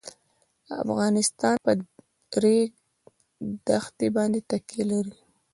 [0.83, 1.81] افغانستان په د
[2.43, 2.69] ریګ
[3.67, 5.15] دښتې باندې تکیه لري.